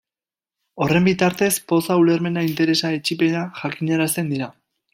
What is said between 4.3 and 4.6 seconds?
dira.